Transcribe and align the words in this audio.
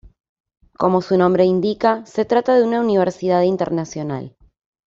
Como 0.79 1.03
su 1.03 1.15
nombre 1.15 1.45
indica, 1.45 2.03
se 2.07 2.25
trata 2.25 2.55
de 2.55 2.63
una 2.63 2.79
universidad 2.81 3.43
internacional. 3.43 4.35